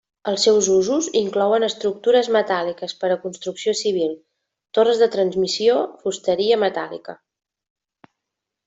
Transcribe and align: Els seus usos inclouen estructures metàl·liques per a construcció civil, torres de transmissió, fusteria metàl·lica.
Els 0.29 0.43
seus 0.47 0.67
usos 0.75 1.09
inclouen 1.19 1.65
estructures 1.67 2.29
metàl·liques 2.37 2.97
per 3.03 3.11
a 3.11 3.19
construcció 3.27 3.75
civil, 3.83 4.17
torres 4.79 5.05
de 5.05 5.11
transmissió, 5.19 5.79
fusteria 6.03 6.61
metàl·lica. 6.67 7.19